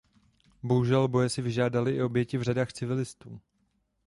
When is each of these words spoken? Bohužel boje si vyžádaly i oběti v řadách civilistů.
Bohužel 0.63 1.07
boje 1.07 1.29
si 1.29 1.41
vyžádaly 1.41 1.91
i 1.95 2.01
oběti 2.01 2.37
v 2.37 2.41
řadách 2.43 2.73
civilistů. 2.73 3.41